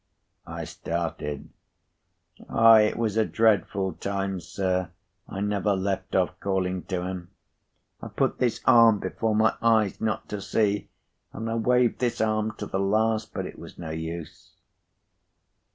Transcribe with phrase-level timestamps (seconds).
[0.47, 1.51] I started.
[2.49, 2.79] "Ah!
[2.79, 4.89] it was a dreadful time, sir.
[5.29, 7.29] I never left off calling to him.
[8.01, 10.89] I put this arm before my eyes, not to see,
[11.33, 14.55] and I waved this arm to the last; but it was no use."